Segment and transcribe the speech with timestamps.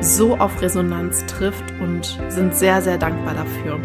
[0.00, 3.80] so auf Resonanz trifft und sind sehr, sehr dankbar dafür.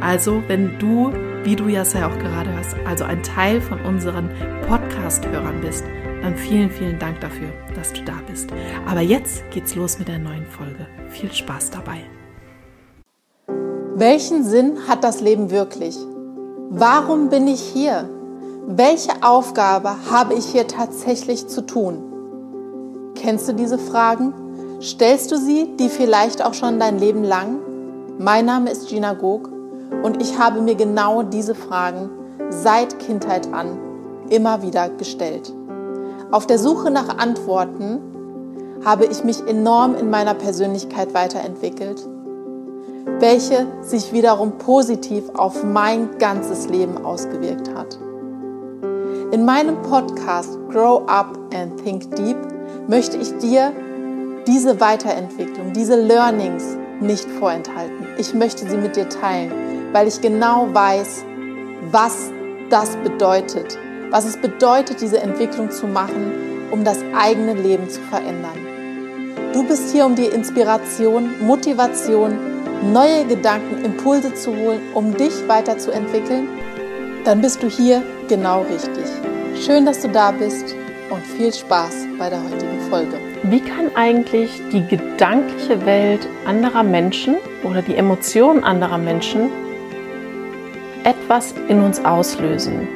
[0.00, 1.12] Also, wenn du,
[1.44, 4.30] wie du ja auch gerade hörst, also ein Teil von unseren
[4.66, 5.84] Podcast-Hörern bist,
[6.22, 8.50] dann vielen, vielen Dank dafür, dass du da bist.
[8.86, 10.86] Aber jetzt geht's los mit der neuen Folge.
[11.08, 12.00] Viel Spaß dabei.
[13.94, 15.96] Welchen Sinn hat das Leben wirklich?
[16.70, 18.08] Warum bin ich hier?
[18.66, 23.12] Welche Aufgabe habe ich hier tatsächlich zu tun?
[23.14, 24.32] Kennst du diese Fragen?
[24.82, 27.58] Stellst du sie, die vielleicht auch schon dein Leben lang?
[28.18, 29.50] Mein Name ist Gina Gog
[30.02, 32.08] und ich habe mir genau diese Fragen
[32.48, 33.78] seit Kindheit an
[34.30, 35.52] immer wieder gestellt.
[36.30, 38.00] Auf der Suche nach Antworten
[38.82, 42.08] habe ich mich enorm in meiner Persönlichkeit weiterentwickelt,
[43.18, 47.98] welche sich wiederum positiv auf mein ganzes Leben ausgewirkt hat.
[49.30, 52.38] In meinem Podcast Grow Up and Think Deep
[52.88, 53.72] möchte ich dir
[54.46, 58.06] diese Weiterentwicklung, diese Learnings nicht vorenthalten.
[58.18, 59.52] Ich möchte sie mit dir teilen,
[59.92, 61.24] weil ich genau weiß,
[61.90, 62.30] was
[62.68, 63.78] das bedeutet,
[64.10, 66.32] was es bedeutet, diese Entwicklung zu machen,
[66.70, 68.58] um das eigene Leben zu verändern.
[69.52, 72.38] Du bist hier, um dir Inspiration, Motivation,
[72.92, 76.48] neue Gedanken, Impulse zu holen, um dich weiterzuentwickeln.
[77.24, 79.04] Dann bist du hier genau richtig.
[79.60, 80.74] Schön, dass du da bist
[81.10, 83.16] und viel Spaß bei der heutigen Folge.
[83.44, 89.48] Wie kann eigentlich die gedankliche Welt anderer Menschen oder die Emotionen anderer Menschen
[91.02, 92.86] etwas in uns auslösen?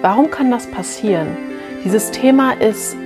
[0.00, 1.28] Warum kann das passieren?
[1.84, 2.96] Dieses Thema ist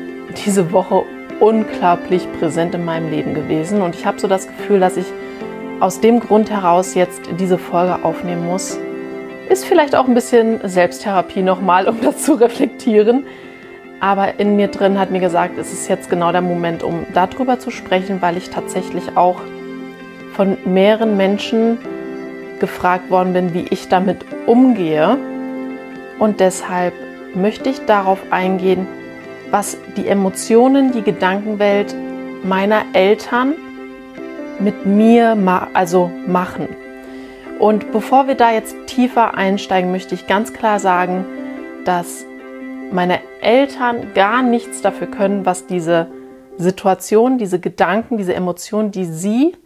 [0.46, 1.04] diese Woche
[1.38, 5.06] unglaublich präsent in meinem Leben gewesen und ich habe so das Gefühl, dass ich
[5.80, 8.78] aus dem Grund heraus jetzt diese Folge aufnehmen muss.
[9.50, 13.26] Ist vielleicht auch ein bisschen Selbsttherapie nochmal, um das zu reflektieren.
[14.00, 17.58] Aber in mir drin hat mir gesagt, es ist jetzt genau der Moment, um darüber
[17.58, 19.40] zu sprechen, weil ich tatsächlich auch
[20.34, 21.78] von mehreren Menschen
[22.60, 25.16] gefragt worden bin, wie ich damit umgehe.
[26.18, 26.94] Und deshalb
[27.34, 28.86] möchte ich darauf eingehen,
[29.50, 31.94] was die Emotionen, die Gedankenwelt
[32.42, 33.54] meiner Eltern
[34.58, 35.36] mit mir
[35.72, 36.68] also machen.
[37.58, 41.24] Und bevor wir da jetzt tiefer einsteigen, möchte ich ganz klar sagen,
[41.84, 42.26] dass
[42.92, 46.08] meine Eltern gar nichts dafür können, was diese
[46.58, 49.56] Situation, diese Gedanken, diese Emotionen, die sie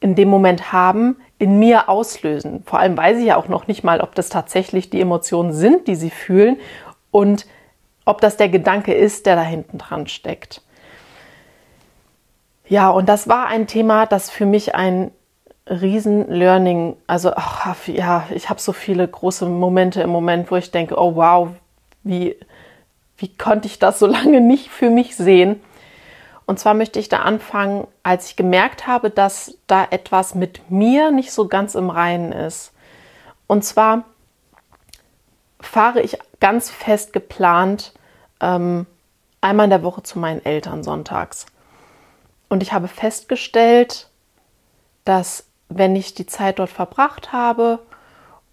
[0.00, 2.62] in dem Moment haben, in mir auslösen.
[2.64, 5.88] Vor allem weiß ich ja auch noch nicht mal, ob das tatsächlich die Emotionen sind,
[5.88, 6.58] die sie fühlen
[7.10, 7.46] und
[8.04, 10.62] ob das der Gedanke ist, der da hinten dran steckt.
[12.68, 15.10] Ja, und das war ein Thema, das für mich ein
[15.68, 21.00] Riesen-Learning, also ach, ja, ich habe so viele große Momente im Moment, wo ich denke,
[21.00, 21.48] oh wow,
[22.04, 22.36] wie,
[23.18, 25.60] wie konnte ich das so lange nicht für mich sehen?
[26.46, 31.10] Und zwar möchte ich da anfangen, als ich gemerkt habe, dass da etwas mit mir
[31.10, 32.72] nicht so ganz im Reinen ist.
[33.48, 34.04] Und zwar
[35.60, 37.92] fahre ich ganz fest geplant
[38.40, 38.86] ähm,
[39.40, 41.46] einmal in der Woche zu meinen Eltern sonntags.
[42.48, 44.08] Und ich habe festgestellt,
[45.04, 47.80] dass wenn ich die Zeit dort verbracht habe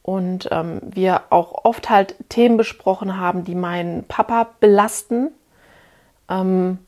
[0.01, 5.29] und ähm, wir auch oft halt Themen besprochen haben, die meinen Papa belasten,
[6.29, 6.79] ähm,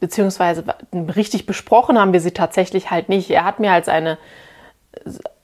[0.00, 3.30] beziehungsweise richtig besprochen haben wir sie tatsächlich halt nicht.
[3.30, 4.18] Er hat mir als eine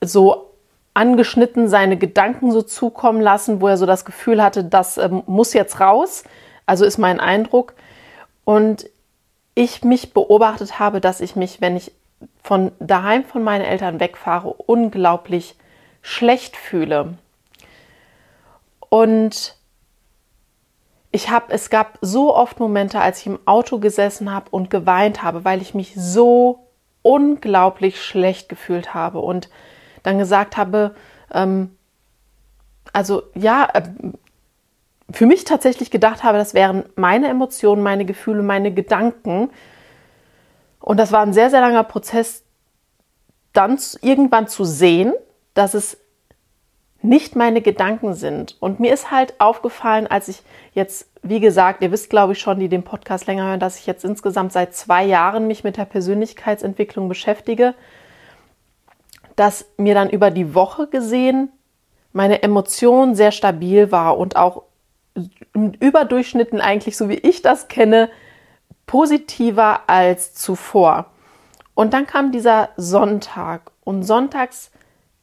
[0.00, 0.50] so
[0.94, 5.52] angeschnitten seine Gedanken so zukommen lassen, wo er so das Gefühl hatte, das ähm, muss
[5.52, 6.24] jetzt raus.
[6.64, 7.74] Also ist mein Eindruck.
[8.44, 8.88] Und
[9.54, 11.92] ich mich beobachtet habe, dass ich mich, wenn ich
[12.46, 15.56] von daheim von meinen Eltern wegfahre, unglaublich
[16.00, 17.14] schlecht fühle.
[18.88, 19.56] Und
[21.10, 25.24] ich habe, es gab so oft Momente, als ich im Auto gesessen habe und geweint
[25.24, 26.68] habe, weil ich mich so
[27.02, 29.18] unglaublich schlecht gefühlt habe.
[29.18, 29.50] Und
[30.04, 30.94] dann gesagt habe,
[31.34, 31.76] ähm,
[32.92, 33.82] also ja, äh,
[35.10, 39.50] für mich tatsächlich gedacht habe, das wären meine Emotionen, meine Gefühle, meine Gedanken.
[40.86, 42.44] Und das war ein sehr, sehr langer Prozess,
[43.52, 45.14] dann irgendwann zu sehen,
[45.52, 45.98] dass es
[47.02, 48.56] nicht meine Gedanken sind.
[48.60, 50.44] Und mir ist halt aufgefallen, als ich
[50.74, 53.86] jetzt, wie gesagt, ihr wisst, glaube ich, schon, die den Podcast länger hören, dass ich
[53.86, 57.74] jetzt insgesamt seit zwei Jahren mich mit der Persönlichkeitsentwicklung beschäftige,
[59.34, 61.50] dass mir dann über die Woche gesehen
[62.12, 64.62] meine Emotion sehr stabil war und auch
[65.80, 68.08] überdurchschnitten eigentlich, so wie ich das kenne,
[68.86, 71.06] positiver als zuvor.
[71.74, 74.70] Und dann kam dieser Sonntag und sonntags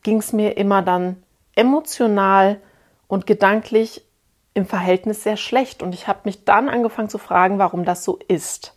[0.03, 1.23] ging es mir immer dann
[1.55, 2.59] emotional
[3.07, 4.05] und gedanklich
[4.53, 5.81] im Verhältnis sehr schlecht.
[5.81, 8.75] Und ich habe mich dann angefangen zu fragen, warum das so ist.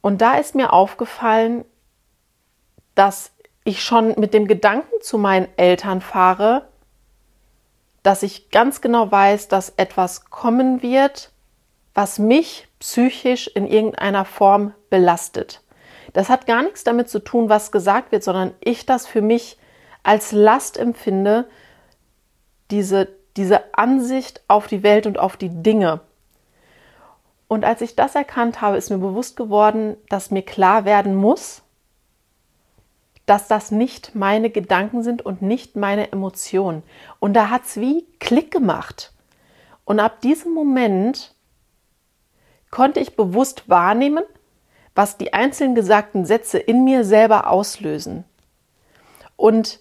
[0.00, 1.64] Und da ist mir aufgefallen,
[2.94, 3.32] dass
[3.64, 6.68] ich schon mit dem Gedanken zu meinen Eltern fahre,
[8.02, 11.32] dass ich ganz genau weiß, dass etwas kommen wird,
[11.96, 15.62] was mich psychisch in irgendeiner Form belastet.
[16.12, 19.56] Das hat gar nichts damit zu tun, was gesagt wird, sondern ich das für mich
[20.02, 21.48] als Last empfinde,
[22.70, 23.08] diese,
[23.38, 26.00] diese Ansicht auf die Welt und auf die Dinge.
[27.48, 31.62] Und als ich das erkannt habe, ist mir bewusst geworden, dass mir klar werden muss,
[33.24, 36.82] dass das nicht meine Gedanken sind und nicht meine Emotionen.
[37.20, 39.14] Und da hat es wie Klick gemacht.
[39.86, 41.35] Und ab diesem Moment
[42.70, 44.24] konnte ich bewusst wahrnehmen,
[44.94, 48.24] was die einzelnen gesagten Sätze in mir selber auslösen.
[49.36, 49.80] Und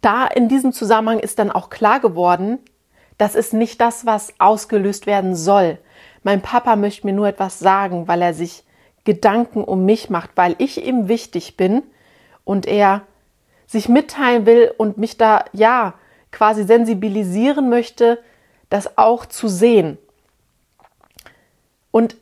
[0.00, 2.58] da in diesem Zusammenhang ist dann auch klar geworden,
[3.18, 5.78] das ist nicht das, was ausgelöst werden soll.
[6.22, 8.64] Mein Papa möchte mir nur etwas sagen, weil er sich
[9.04, 11.82] Gedanken um mich macht, weil ich ihm wichtig bin
[12.44, 13.02] und er
[13.66, 15.94] sich mitteilen will und mich da ja
[16.30, 18.18] quasi sensibilisieren möchte,
[18.70, 19.98] das auch zu sehen.
[21.92, 22.16] Und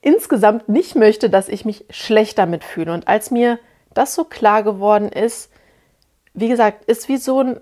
[0.00, 2.92] insgesamt nicht möchte, dass ich mich schlecht damit fühle.
[2.92, 3.58] Und als mir
[3.92, 5.50] das so klar geworden ist,
[6.32, 7.60] wie gesagt, ist wie so ein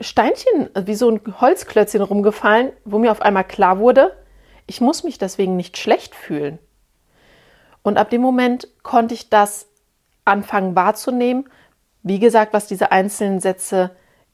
[0.00, 4.16] Steinchen, wie so ein Holzklötzchen rumgefallen, wo mir auf einmal klar wurde,
[4.66, 6.58] ich muss mich deswegen nicht schlecht fühlen.
[7.82, 9.68] Und ab dem Moment konnte ich das
[10.24, 11.48] anfangen wahrzunehmen,
[12.02, 13.90] wie gesagt, was diese einzelnen Sätze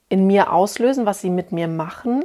[0.08, 2.24] in mir auslösen, was sie mit mir machen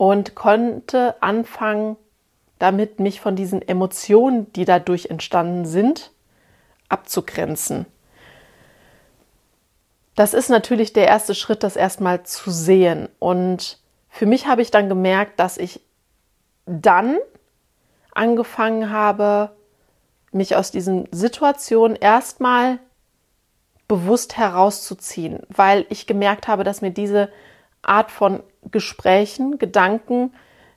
[0.00, 1.98] und konnte anfangen,
[2.58, 6.10] damit mich von diesen Emotionen, die dadurch entstanden sind,
[6.88, 7.84] abzugrenzen.
[10.14, 13.10] Das ist natürlich der erste Schritt, das erstmal zu sehen.
[13.18, 15.82] Und für mich habe ich dann gemerkt, dass ich
[16.64, 17.18] dann
[18.14, 19.50] angefangen habe,
[20.32, 22.78] mich aus diesen Situationen erstmal
[23.86, 27.30] bewusst herauszuziehen, weil ich gemerkt habe, dass mir diese
[27.82, 30.32] Art von Gesprächen, Gedanken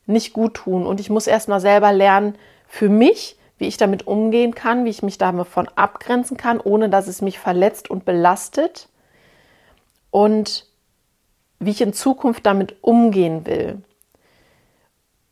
[0.06, 0.86] nicht gut tun.
[0.86, 2.36] Und ich muss erstmal selber lernen,
[2.68, 7.08] für mich, wie ich damit umgehen kann, wie ich mich davon abgrenzen kann, ohne dass
[7.08, 8.90] es mich verletzt und belastet
[10.12, 10.68] und
[11.60, 13.82] wie ich in Zukunft damit umgehen will.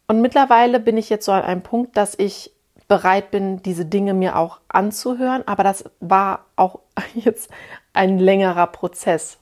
[0.08, 2.52] Und mittlerweile bin ich jetzt so an einem Punkt, dass ich
[2.88, 6.80] bereit bin, diese Dinge mir auch anzuhören, aber das war auch
[7.16, 7.50] jetzt
[7.94, 9.38] ein längerer Prozess.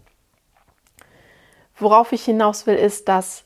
[1.80, 3.46] Worauf ich hinaus will, ist, dass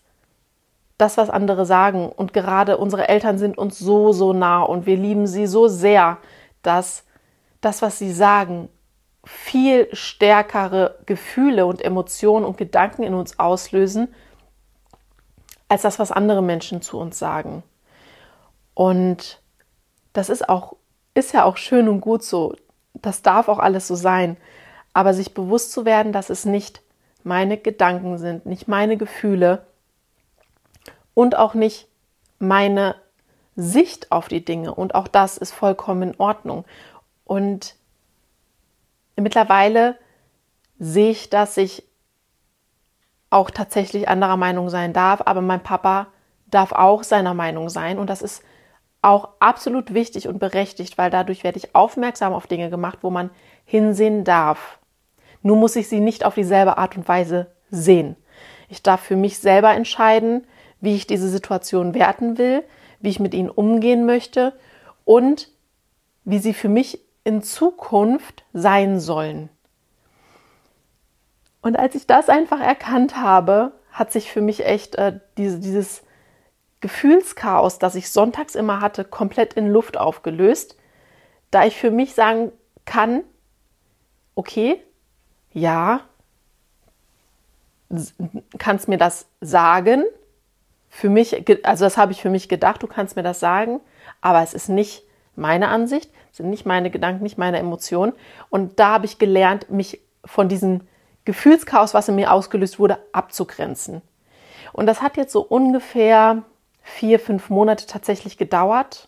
[0.98, 4.98] das, was andere sagen, und gerade unsere Eltern sind uns so, so nah und wir
[4.98, 6.18] lieben sie so sehr,
[6.62, 7.04] dass
[7.62, 8.70] das, was sie sagen,
[9.26, 14.14] viel stärkere Gefühle und Emotionen und Gedanken in uns auslösen,
[15.70, 17.64] als das, was andere Menschen zu uns sagen.
[18.74, 19.42] Und
[20.12, 20.76] das ist auch,
[21.14, 22.56] ist ja auch schön und gut so.
[22.94, 24.38] Das darf auch alles so sein.
[24.94, 26.82] Aber sich bewusst zu werden, dass es nicht
[27.26, 29.66] meine Gedanken sind, nicht meine Gefühle
[31.14, 31.88] und auch nicht
[32.40, 32.96] meine
[33.56, 34.74] Sicht auf die Dinge.
[34.74, 36.66] Und auch das ist vollkommen in Ordnung.
[37.26, 37.76] Und
[39.16, 39.98] mittlerweile
[40.80, 41.84] sehe ich, dass ich
[43.30, 46.08] auch tatsächlich anderer Meinung sein darf, aber mein Papa
[46.48, 48.44] darf auch seiner Meinung sein und das ist
[49.02, 53.32] auch absolut wichtig und berechtigt, weil dadurch werde ich aufmerksam auf Dinge gemacht, wo man
[53.66, 54.80] hinsehen darf.
[55.44, 58.16] Nur muss ich sie nicht auf dieselbe Art und Weise sehen.
[58.70, 60.48] Ich darf für mich selber entscheiden,
[60.82, 62.64] wie ich diese Situation werten will,
[63.00, 64.54] wie ich mit ihnen umgehen möchte
[65.06, 65.50] und
[66.24, 69.50] wie sie für mich in Zukunft sein sollen.
[71.62, 76.04] Und als ich das einfach erkannt habe, hat sich für mich echt äh, diese, dieses
[76.82, 80.76] Gefühlschaos, das ich sonntags immer hatte, komplett in Luft aufgelöst,
[81.52, 82.52] da ich für mich sagen
[82.86, 83.24] kann,
[84.36, 84.82] okay,
[85.54, 86.02] ja,
[88.58, 90.04] kannst mir das sagen.
[90.90, 93.80] Für mich, also das habe ich für mich gedacht, du kannst mir das sagen,
[94.22, 95.04] aber es ist nicht
[95.36, 98.14] meine Ansicht, es sind nicht meine Gedanken, nicht meine Emotionen.
[98.50, 100.82] Und da habe ich gelernt, mich von diesem
[101.26, 104.02] Gefühlschaos, was in mir ausgelöst wurde, abzugrenzen.
[104.72, 106.44] Und das hat jetzt so ungefähr
[106.82, 109.08] vier, fünf Monate tatsächlich gedauert.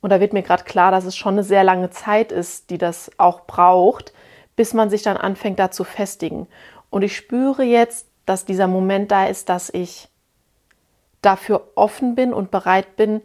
[0.00, 2.78] Und da wird mir gerade klar, dass es schon eine sehr lange Zeit ist, die
[2.78, 4.12] das auch braucht,
[4.56, 6.48] bis man sich dann anfängt, da zu festigen.
[6.90, 10.08] Und ich spüre jetzt, dass dieser Moment da ist, dass ich
[11.22, 13.22] dafür offen bin und bereit bin,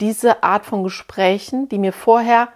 [0.00, 2.48] diese Art von Gesprächen, die mir vorher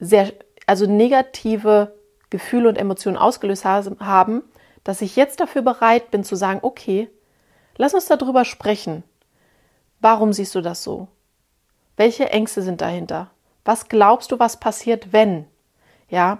[0.00, 0.32] sehr,
[0.66, 1.94] also negative
[2.30, 4.42] Gefühle und Emotionen ausgelöst haben,
[4.84, 7.10] dass ich jetzt dafür bereit bin zu sagen, okay,
[7.76, 9.02] lass uns darüber sprechen.
[10.00, 11.08] Warum siehst du das so?
[11.96, 13.30] Welche Ängste sind dahinter?
[13.64, 15.46] Was glaubst du, was passiert, wenn?
[16.08, 16.38] Ja,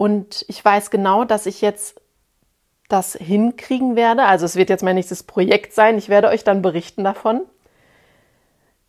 [0.00, 2.00] und ich weiß genau, dass ich jetzt
[2.88, 4.24] das hinkriegen werde.
[4.24, 5.98] Also es wird jetzt mein nächstes Projekt sein.
[5.98, 7.42] Ich werde euch dann berichten davon.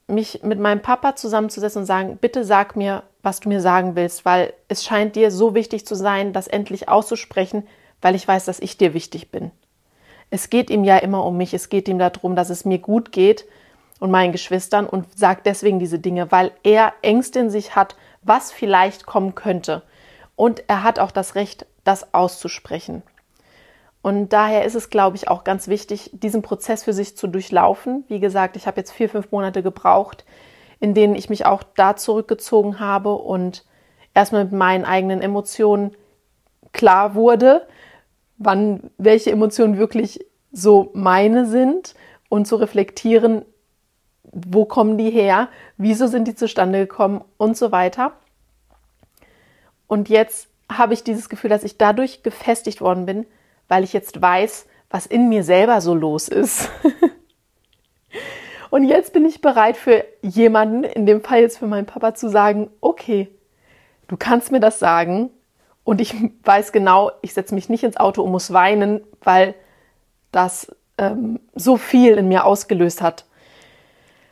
[0.08, 4.24] Mich mit meinem Papa zusammenzusetzen und sagen, bitte sag mir, was du mir sagen willst,
[4.24, 7.68] weil es scheint dir so wichtig zu sein, das endlich auszusprechen,
[8.02, 9.52] weil ich weiß, dass ich dir wichtig bin.
[10.30, 11.54] Es geht ihm ja immer um mich.
[11.54, 13.44] Es geht ihm darum, dass es mir gut geht
[14.00, 18.54] und meinen Geschwistern und sagt deswegen diese Dinge, weil er Ängste in sich hat, was
[18.54, 19.82] vielleicht kommen könnte.
[20.42, 23.04] Und er hat auch das Recht, das auszusprechen.
[24.02, 28.06] Und daher ist es, glaube ich, auch ganz wichtig, diesen Prozess für sich zu durchlaufen.
[28.08, 30.26] Wie gesagt, ich habe jetzt vier, fünf Monate gebraucht,
[30.80, 33.66] in denen ich mich auch da zurückgezogen habe und
[34.16, 35.96] erstmal mit meinen eigenen Emotionen
[36.72, 37.68] klar wurde,
[38.40, 41.94] wann welche Emotionen wirklich so meine sind
[42.30, 43.46] und zu reflektieren,
[44.24, 48.14] wo kommen die her, wieso sind die zustande gekommen und so weiter.
[49.92, 53.26] Und jetzt habe ich dieses Gefühl, dass ich dadurch gefestigt worden bin,
[53.68, 56.70] weil ich jetzt weiß, was in mir selber so los ist.
[58.70, 62.30] und jetzt bin ich bereit für jemanden, in dem Fall jetzt für meinen Papa, zu
[62.30, 63.28] sagen, okay,
[64.08, 65.30] du kannst mir das sagen
[65.84, 69.56] und ich weiß genau, ich setze mich nicht ins Auto und muss weinen, weil
[70.32, 73.26] das ähm, so viel in mir ausgelöst hat.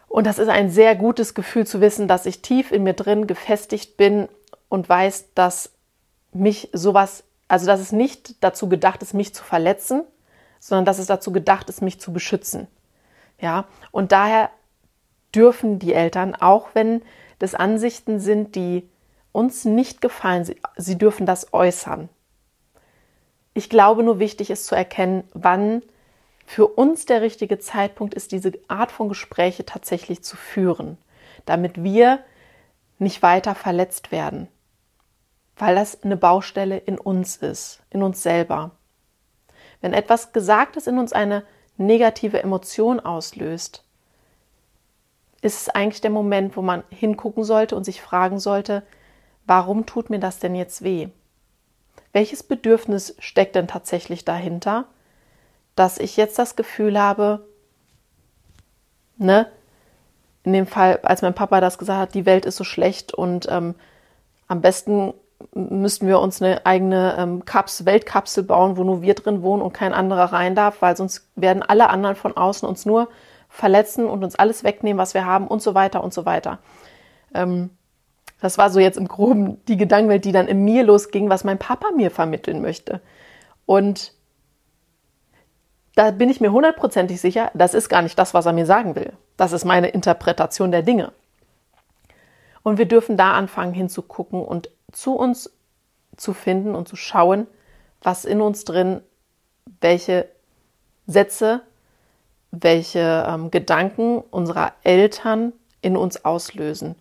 [0.07, 3.27] Und das ist ein sehr gutes Gefühl zu wissen, dass ich tief in mir drin
[3.27, 4.29] gefestigt bin
[4.69, 5.71] und weiß, dass
[6.31, 10.03] mich sowas, also dass es nicht dazu gedacht ist, mich zu verletzen,
[10.59, 12.67] sondern dass es dazu gedacht ist, mich zu beschützen.
[13.39, 14.49] Ja, und daher
[15.33, 17.01] dürfen die Eltern, auch wenn
[17.39, 18.89] das Ansichten sind, die
[19.31, 22.09] uns nicht gefallen, sie, sie dürfen das äußern.
[23.53, 25.81] Ich glaube, nur wichtig ist zu erkennen, wann
[26.45, 30.97] für uns der richtige Zeitpunkt ist, diese Art von Gespräche tatsächlich zu führen,
[31.45, 32.19] damit wir
[32.97, 34.47] nicht weiter verletzt werden,
[35.59, 38.71] weil das eine Baustelle in uns ist, in uns selber.
[39.81, 41.43] Wenn etwas Gesagtes in uns eine
[41.77, 43.83] negative Emotion auslöst,
[45.41, 48.83] ist es eigentlich der Moment, wo man hingucken sollte und sich fragen sollte,
[49.45, 51.09] warum tut mir das denn jetzt weh?
[52.11, 54.85] Welches Bedürfnis steckt denn tatsächlich dahinter?
[55.79, 57.47] dass ich jetzt das Gefühl habe,
[59.15, 59.49] ne,
[60.43, 63.47] in dem Fall, als mein Papa das gesagt hat, die Welt ist so schlecht und
[63.49, 63.75] ähm,
[64.49, 65.13] am besten
[65.53, 69.73] müssten wir uns eine eigene ähm, Kaps Weltkapsel bauen, wo nur wir drin wohnen und
[69.73, 73.09] kein anderer rein darf, weil sonst werden alle anderen von außen uns nur
[73.47, 76.59] verletzen und uns alles wegnehmen, was wir haben und so weiter und so weiter.
[77.33, 77.71] Ähm,
[78.41, 81.57] das war so jetzt im Groben die Gedankenwelt, die dann in mir losging, was mein
[81.57, 83.01] Papa mir vermitteln möchte.
[83.65, 84.13] Und
[85.95, 88.95] da bin ich mir hundertprozentig sicher, das ist gar nicht das, was er mir sagen
[88.95, 89.13] will.
[89.35, 91.11] Das ist meine Interpretation der Dinge.
[92.63, 95.51] Und wir dürfen da anfangen hinzugucken und zu uns
[96.15, 97.47] zu finden und zu schauen,
[98.01, 99.01] was in uns drin,
[99.81, 100.27] welche
[101.07, 101.61] Sätze,
[102.51, 106.95] welche ähm, Gedanken unserer Eltern in uns auslösen.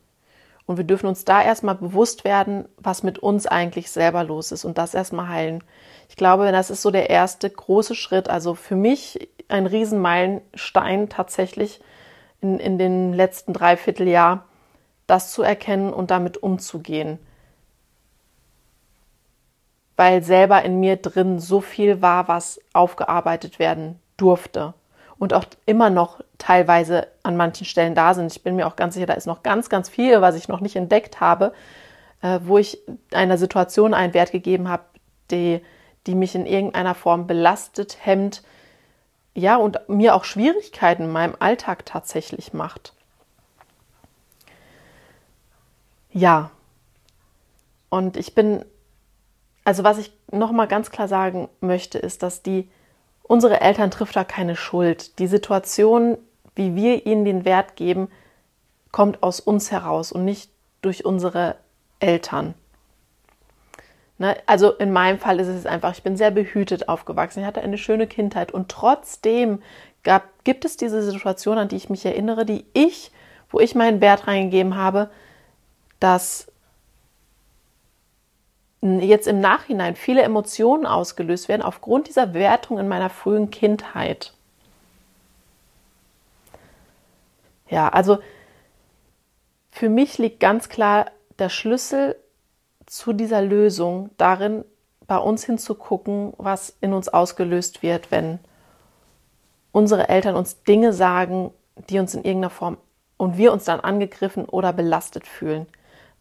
[0.66, 4.66] Und wir dürfen uns da erstmal bewusst werden, was mit uns eigentlich selber los ist
[4.66, 5.64] und das erstmal heilen.
[6.11, 8.28] Ich glaube, das ist so der erste große Schritt.
[8.28, 11.80] Also für mich ein Riesenmeilenstein tatsächlich
[12.42, 14.45] in, in den letzten Dreivierteljahr,
[15.07, 17.18] das zu erkennen und damit umzugehen.
[19.99, 24.73] Weil selber in mir drin so viel war, was aufgearbeitet werden durfte
[25.19, 28.33] und auch immer noch teilweise an manchen Stellen da sind.
[28.33, 30.61] Ich bin mir auch ganz sicher, da ist noch ganz, ganz viel, was ich noch
[30.61, 31.52] nicht entdeckt habe,
[32.23, 32.78] äh, wo ich
[33.12, 34.85] einer Situation einen Wert gegeben habe,
[35.31, 35.61] die
[36.09, 38.43] die mich in irgendeiner Form belastet, hemmt,
[39.35, 42.95] ja, und mir auch Schwierigkeiten in meinem Alltag tatsächlich macht.
[46.11, 46.50] Ja,
[47.90, 48.64] Und ich bin,
[49.68, 52.70] also was ich nochmal ganz klar sagen möchte, ist, dass die,
[53.22, 55.18] unsere Eltern trifft da keine Schuld.
[55.18, 56.16] Die Situation,
[56.54, 58.08] wie wir ihnen den Wert geben,
[58.92, 61.56] kommt aus uns heraus und nicht durch unsere
[62.00, 62.54] Eltern.
[64.16, 64.38] Ne?
[64.46, 67.40] Also in meinem Fall ist es einfach, ich bin sehr behütet aufgewachsen.
[67.40, 69.62] Ich hatte eine schöne Kindheit und trotzdem
[70.02, 73.12] gab, gibt es diese Situation, an die ich mich erinnere, die ich,
[73.50, 75.10] wo ich meinen Wert reingegeben habe,
[76.00, 76.50] dass
[78.80, 84.35] jetzt im Nachhinein viele Emotionen ausgelöst werden aufgrund dieser Wertung in meiner frühen Kindheit.
[87.68, 88.18] Ja, also
[89.70, 92.16] für mich liegt ganz klar der Schlüssel
[92.87, 94.64] zu dieser Lösung darin,
[95.06, 98.38] bei uns hinzugucken, was in uns ausgelöst wird, wenn
[99.73, 101.52] unsere Eltern uns Dinge sagen,
[101.88, 102.76] die uns in irgendeiner Form
[103.16, 105.66] und wir uns dann angegriffen oder belastet fühlen.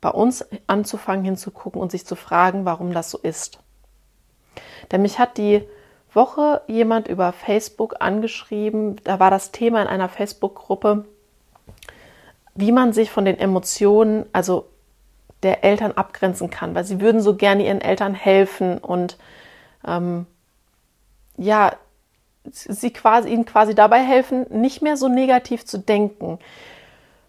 [0.01, 3.59] Bei uns anzufangen hinzugucken und sich zu fragen, warum das so ist.
[4.91, 5.67] Denn mich hat die
[6.13, 11.05] Woche jemand über Facebook angeschrieben, da war das Thema in einer Facebook-Gruppe,
[12.55, 14.67] wie man sich von den Emotionen, also
[15.43, 19.17] der Eltern abgrenzen kann, weil sie würden so gerne ihren Eltern helfen und
[19.85, 20.25] ähm,
[21.37, 21.73] ja,
[22.51, 26.39] sie quasi, ihnen quasi dabei helfen, nicht mehr so negativ zu denken.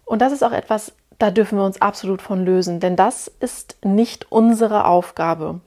[0.05, 3.77] Und das ist auch etwas, da dürfen wir uns absolut von lösen, denn das ist
[3.83, 5.59] nicht unsere Aufgabe.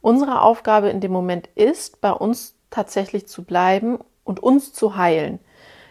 [0.00, 5.40] Unsere Aufgabe in dem Moment ist, bei uns tatsächlich zu bleiben und uns zu heilen.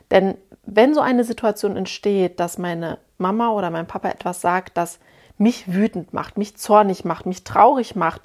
[0.10, 5.00] Denn wenn so eine Situation entsteht, dass meine Mama oder mein Papa etwas sagt, das
[5.38, 8.22] mich wütend macht, mich zornig macht, mich traurig macht,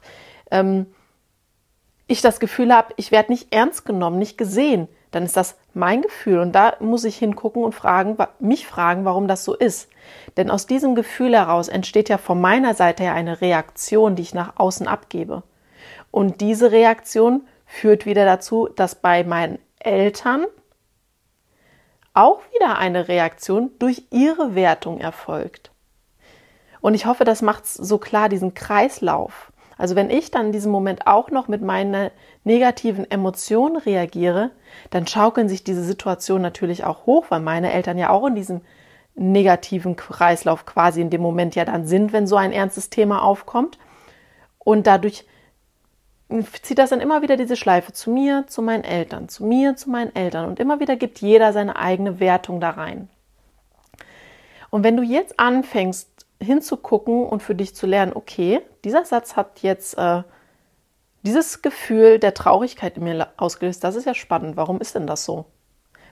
[0.51, 0.87] ähm,
[2.07, 6.03] ich das Gefühl habe, ich werde nicht ernst genommen, nicht gesehen, dann ist das mein
[6.03, 9.89] Gefühl und da muss ich hingucken und fragen, mich fragen, warum das so ist.
[10.37, 14.35] Denn aus diesem Gefühl heraus entsteht ja von meiner Seite her eine Reaktion, die ich
[14.35, 15.43] nach außen abgebe.
[16.11, 20.47] Und diese Reaktion führt wieder dazu, dass bei meinen Eltern
[22.15, 25.71] auch wieder eine Reaktion durch ihre Wertung erfolgt.
[26.81, 29.53] Und ich hoffe, das macht so klar, diesen Kreislauf.
[29.79, 32.11] Also wenn ich dann in diesem Moment auch noch mit meinen
[32.45, 34.51] negativen Emotionen reagiere,
[34.91, 38.61] dann schaukeln sich diese Situationen natürlich auch hoch, weil meine Eltern ja auch in diesem
[39.15, 43.79] negativen Kreislauf quasi in dem Moment ja dann sind, wenn so ein ernstes Thema aufkommt.
[44.59, 45.25] Und dadurch
[46.63, 49.91] zieht das dann immer wieder diese Schleife zu mir, zu meinen Eltern, zu mir, zu
[49.91, 50.47] meinen Eltern.
[50.49, 53.09] Und immer wieder gibt jeder seine eigene Wertung da rein.
[54.71, 59.61] Und wenn du jetzt anfängst hinzugucken und für dich zu lernen, okay, dieser Satz hat
[59.61, 60.23] jetzt äh,
[61.23, 64.57] dieses Gefühl der Traurigkeit in mir ausgelöst, das ist ja spannend.
[64.57, 65.47] Warum ist denn das so?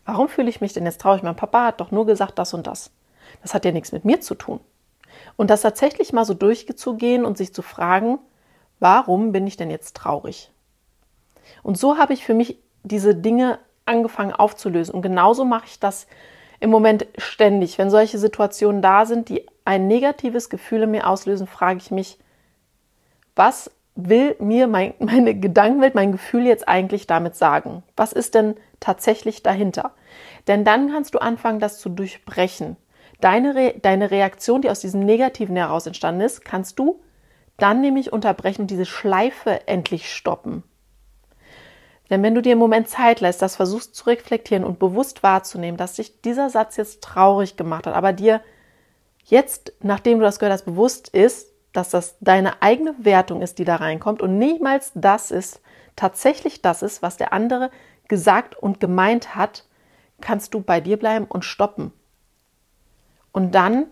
[0.05, 1.23] Warum fühle ich mich denn jetzt traurig?
[1.23, 2.91] Mein Papa hat doch nur gesagt das und das.
[3.43, 4.61] Das hat ja nichts mit mir zu tun.
[5.37, 8.19] Und das tatsächlich mal so durchzugehen und sich zu fragen,
[8.79, 10.51] Warum bin ich denn jetzt traurig?
[11.63, 14.95] Und so habe ich für mich diese Dinge angefangen aufzulösen.
[14.95, 16.07] Und genauso mache ich das
[16.61, 17.79] im Moment ständig.
[17.79, 22.19] Wenn solche Situationen da sind, die ein negatives Gefühl in mir auslösen, frage ich mich,
[23.35, 27.83] was will mir mein, meine Gedankenwelt, mein Gefühl jetzt eigentlich damit sagen?
[27.97, 29.93] Was ist denn tatsächlich dahinter?
[30.47, 32.77] Denn dann kannst du anfangen, das zu durchbrechen.
[33.21, 37.01] Deine, Re deine Reaktion, die aus diesem Negativen heraus entstanden ist, kannst du
[37.57, 40.63] dann nämlich unterbrechen und diese Schleife endlich stoppen.
[42.11, 45.79] Denn wenn du dir im Moment Zeit lässt, das versuchst zu reflektieren und bewusst wahrzunehmen,
[45.79, 48.43] dass dich dieser Satz jetzt traurig gemacht hat, aber dir
[49.27, 53.65] jetzt, nachdem du das gehört hast, bewusst ist, dass das deine eigene Wertung ist, die
[53.65, 55.61] da reinkommt und niemals das ist,
[55.95, 57.71] tatsächlich das ist, was der andere
[58.09, 59.65] gesagt und gemeint hat,
[60.21, 61.93] kannst du bei dir bleiben und stoppen.
[63.33, 63.87] Und dann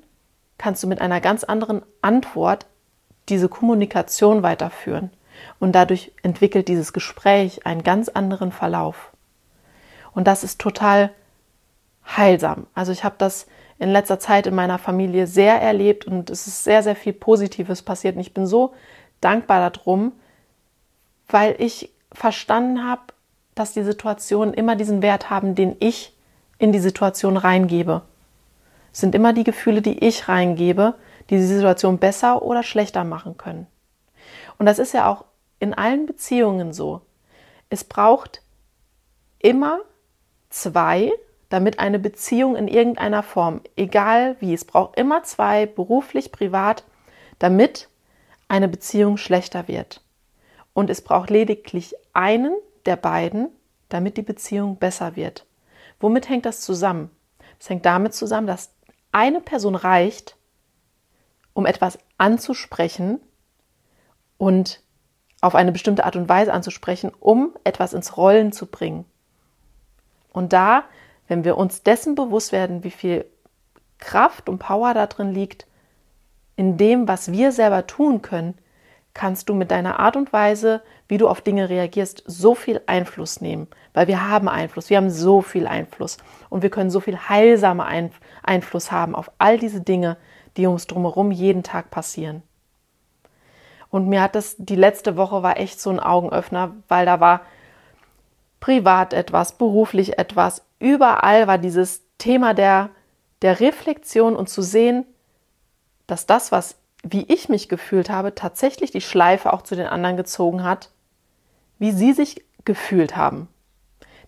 [0.56, 2.66] kannst du mit einer ganz anderen Antwort
[3.28, 5.10] diese Kommunikation weiterführen.
[5.58, 9.12] Und dadurch entwickelt dieses Gespräch einen ganz anderen Verlauf.
[10.12, 11.10] Und das ist total
[12.06, 12.66] heilsam.
[12.74, 13.46] Also ich habe das
[13.78, 17.82] in letzter Zeit in meiner Familie sehr erlebt und es ist sehr, sehr viel Positives
[17.82, 18.14] passiert.
[18.14, 18.74] Und ich bin so
[19.20, 20.12] dankbar darum,
[21.28, 23.02] weil ich verstanden habe,
[23.54, 26.12] dass die Situationen immer diesen Wert haben, den ich
[26.58, 28.02] in die Situation reingebe.
[28.92, 30.94] Es sind immer die Gefühle, die ich reingebe,
[31.30, 33.66] die die Situation besser oder schlechter machen können.
[34.58, 35.24] Und das ist ja auch
[35.58, 37.00] in allen Beziehungen so.
[37.70, 38.42] Es braucht
[39.38, 39.80] immer
[40.50, 41.12] zwei,
[41.54, 46.82] damit eine Beziehung in irgendeiner Form, egal wie, es braucht immer zwei, beruflich, privat,
[47.38, 47.88] damit
[48.48, 50.00] eine Beziehung schlechter wird.
[50.72, 53.50] Und es braucht lediglich einen der beiden,
[53.88, 55.46] damit die Beziehung besser wird.
[56.00, 57.12] Womit hängt das zusammen?
[57.60, 58.74] Es hängt damit zusammen, dass
[59.12, 60.36] eine Person reicht,
[61.52, 63.20] um etwas anzusprechen
[64.38, 64.82] und
[65.40, 69.04] auf eine bestimmte Art und Weise anzusprechen, um etwas ins Rollen zu bringen.
[70.32, 70.82] Und da,
[71.28, 73.24] wenn wir uns dessen bewusst werden, wie viel
[73.98, 75.66] Kraft und Power da drin liegt,
[76.56, 78.54] in dem, was wir selber tun können,
[79.12, 83.40] kannst du mit deiner Art und Weise, wie du auf Dinge reagierst, so viel Einfluss
[83.40, 83.68] nehmen.
[83.92, 86.18] Weil wir haben Einfluss, wir haben so viel Einfluss
[86.50, 87.88] und wir können so viel heilsamer
[88.42, 90.16] Einfluss haben auf all diese Dinge,
[90.56, 92.42] die uns drumherum jeden Tag passieren.
[93.88, 97.42] Und mir hat das, die letzte Woche war echt so ein Augenöffner, weil da war
[98.58, 102.90] privat etwas, beruflich etwas, überall war dieses Thema der,
[103.42, 105.06] der Reflexion und zu sehen,
[106.06, 110.16] dass das, was wie ich mich gefühlt habe, tatsächlich die Schleife auch zu den anderen
[110.16, 110.90] gezogen hat,
[111.78, 113.48] wie sie sich gefühlt haben.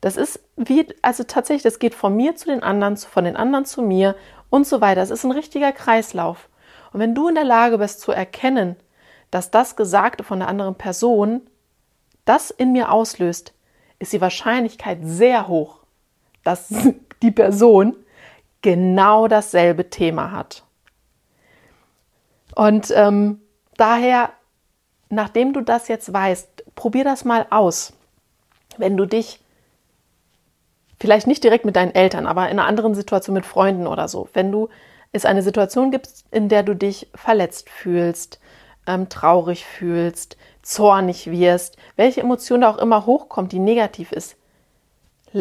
[0.02, 3.64] Das ist wie, also tatsächlich, das geht von mir zu den anderen, von den anderen
[3.64, 4.14] zu mir
[4.50, 5.00] und so weiter.
[5.00, 6.48] Es ist ein richtiger Kreislauf.
[6.92, 8.76] Und wenn du in der Lage bist zu erkennen,
[9.30, 11.42] dass das Gesagte von der anderen Person
[12.24, 13.54] das in mir auslöst,
[13.98, 15.80] ist die Wahrscheinlichkeit sehr hoch,
[16.46, 16.68] dass
[17.22, 17.96] die Person
[18.62, 20.64] genau dasselbe Thema hat.
[22.54, 23.40] Und ähm,
[23.76, 24.30] daher,
[25.08, 27.92] nachdem du das jetzt weißt, probier das mal aus.
[28.78, 29.40] Wenn du dich
[30.98, 34.28] vielleicht nicht direkt mit deinen Eltern, aber in einer anderen Situation mit Freunden oder so,
[34.32, 34.68] wenn du
[35.12, 38.40] es eine Situation gibt, in der du dich verletzt fühlst,
[38.86, 44.36] ähm, traurig fühlst, zornig wirst, welche Emotion da auch immer hochkommt, die negativ ist,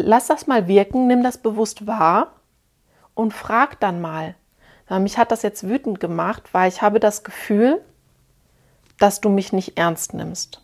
[0.02, 2.32] lass das mal wirken, nimm das bewusst wahr
[3.14, 4.34] und frag dann mal,
[5.00, 7.80] mich hat das jetzt wütend gemacht, weil ich habe das Gefühl,
[8.98, 10.62] dass du mich nicht ernst nimmst.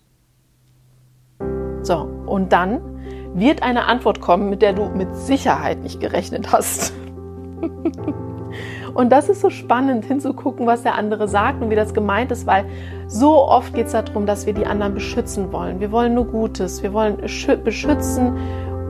[1.83, 2.81] So, und dann
[3.35, 6.93] wird eine Antwort kommen, mit der du mit Sicherheit nicht gerechnet hast.
[8.95, 12.47] und das ist so spannend hinzugucken, was der andere sagt und wie das gemeint ist,
[12.47, 12.67] weil
[13.09, 15.81] so oft geht es darum, dass wir die anderen beschützen wollen.
[15.81, 17.17] Wir wollen nur Gutes, wir wollen
[17.65, 18.39] beschützen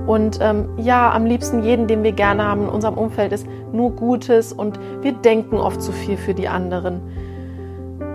[0.07, 3.93] und ähm, ja, am liebsten jeden, den wir gerne haben in unserem Umfeld, ist nur
[3.93, 7.01] Gutes und wir denken oft zu viel für die anderen.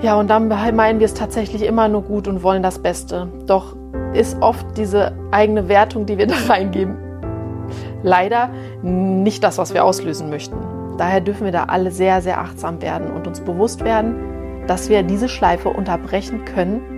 [0.01, 3.29] Ja, und dann meinen wir es tatsächlich immer nur gut und wollen das Beste.
[3.47, 3.75] Doch
[4.13, 6.97] ist oft diese eigene Wertung, die wir da reingeben,
[8.03, 8.49] leider
[8.81, 10.57] nicht das, was wir auslösen möchten.
[10.97, 15.03] Daher dürfen wir da alle sehr, sehr achtsam werden und uns bewusst werden, dass wir
[15.03, 16.97] diese Schleife unterbrechen können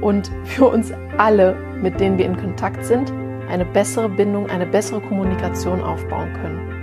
[0.00, 3.12] und für uns alle, mit denen wir in Kontakt sind,
[3.48, 6.74] eine bessere Bindung, eine bessere Kommunikation aufbauen können.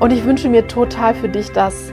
[0.00, 1.92] Und ich wünsche mir total für dich, dass,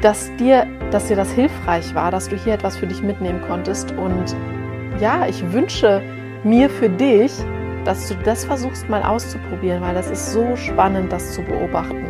[0.00, 3.92] dass, dir, dass dir das hilfreich war, dass du hier etwas für dich mitnehmen konntest.
[3.92, 4.34] Und
[5.00, 6.02] ja, ich wünsche
[6.42, 7.32] mir für dich,
[7.84, 12.04] dass du das versuchst mal auszuprobieren, weil das ist so spannend, das zu beobachten.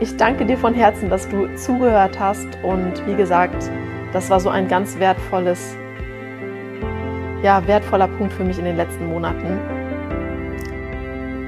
[0.00, 3.70] Ich danke dir von Herzen, dass du zugehört hast und wie gesagt,
[4.12, 5.76] das war so ein ganz wertvolles
[7.42, 9.58] ja, wertvoller Punkt für mich in den letzten Monaten,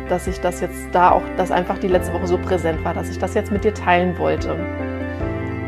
[0.09, 3.09] dass ich das jetzt da auch, dass einfach die letzte Woche so präsent war, dass
[3.09, 4.57] ich das jetzt mit dir teilen wollte.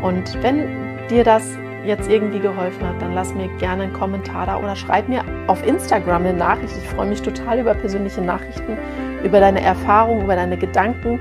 [0.03, 4.59] Und wenn dir das jetzt irgendwie geholfen hat, dann lass mir gerne einen Kommentar da
[4.59, 6.75] oder schreib mir auf Instagram eine Nachricht.
[6.77, 8.77] Ich freue mich total über persönliche Nachrichten,
[9.23, 11.21] über deine Erfahrungen, über deine Gedanken.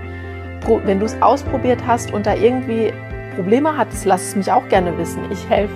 [0.83, 2.91] Wenn du es ausprobiert hast und da irgendwie
[3.35, 5.19] Probleme hattest, lass es mich auch gerne wissen.
[5.29, 5.75] Ich helfe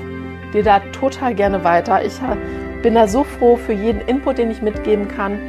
[0.53, 2.03] dir da total gerne weiter.
[2.03, 2.19] Ich
[2.81, 5.39] bin da so froh für jeden Input, den ich mitgeben kann,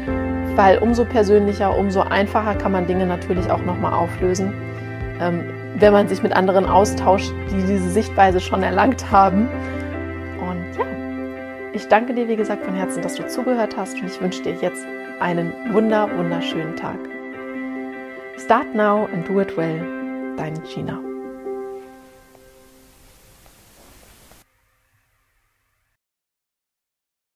[0.57, 4.53] weil umso persönlicher, umso einfacher kann man Dinge natürlich auch nochmal auflösen,
[5.21, 5.45] ähm,
[5.77, 9.49] wenn man sich mit anderen austauscht, die diese Sichtweise schon erlangt haben.
[10.41, 10.85] Und ja,
[11.73, 14.55] ich danke dir, wie gesagt, von Herzen, dass du zugehört hast und ich wünsche dir
[14.61, 14.85] jetzt
[15.21, 16.99] einen wunder, wunderschönen Tag.
[18.39, 19.81] Start now and do it well.
[20.37, 21.10] Deine Gina.